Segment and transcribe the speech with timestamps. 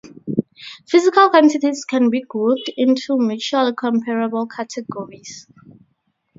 [0.89, 5.45] Physical quantities can be grouped into mutually comparable categories.